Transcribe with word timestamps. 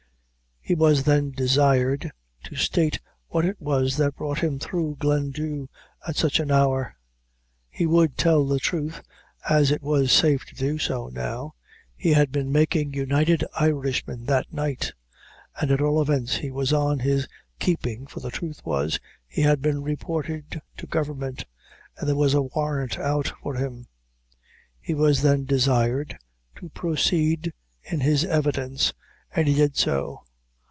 He 0.63 0.75
was 0.75 1.03
then 1.03 1.31
desired 1.31 2.11
to 2.45 2.55
state 2.55 2.99
what 3.29 3.45
it 3.45 3.59
was 3.59 3.97
that 3.97 4.15
brought 4.15 4.39
him 4.43 4.59
through 4.59 4.97
Glendhu 4.99 5.67
at 6.07 6.15
such 6.15 6.39
an 6.39 6.51
hour. 6.51 6.95
He 7.67 7.87
would 7.87 8.15
tell 8.15 8.45
the 8.45 8.59
truth, 8.59 9.01
as 9.49 9.71
it 9.71 9.81
was 9.81 10.11
safe 10.11 10.45
to 10.45 10.53
do 10.55 10.77
so 10.77 11.07
now 11.07 11.55
he 11.95 12.13
had 12.13 12.31
been 12.31 12.51
making 12.51 12.93
United 12.93 13.43
Irishmen 13.59 14.27
that 14.27 14.53
night, 14.53 14.93
and, 15.59 15.71
at 15.71 15.81
all 15.81 15.99
events, 15.99 16.35
he 16.37 16.51
was 16.51 16.71
on 16.71 16.99
his 16.99 17.27
keeping, 17.59 18.05
for 18.05 18.19
the 18.19 18.29
truth 18.31 18.63
was, 18.63 18.99
he 19.27 19.41
had 19.41 19.63
been 19.63 19.81
reported 19.81 20.61
to 20.77 20.85
government, 20.85 21.43
and 21.97 22.07
there 22.07 22.15
was 22.15 22.35
a 22.35 22.43
warrant 22.43 22.99
out 22.99 23.33
for 23.41 23.55
him. 23.55 23.87
He 24.79 24.93
was 24.93 25.23
then 25.23 25.43
desired 25.43 26.19
to 26.57 26.69
proceed 26.69 27.51
in 27.81 28.01
his 28.01 28.23
evidence, 28.23 28.93
and 29.35 29.47
he 29.47 29.55
did 29.55 29.75
so. 29.75 30.21